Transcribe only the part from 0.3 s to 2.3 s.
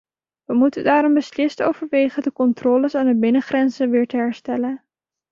We moeten daarom beslist overwegen